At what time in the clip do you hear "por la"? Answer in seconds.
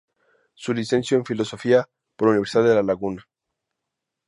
2.15-2.31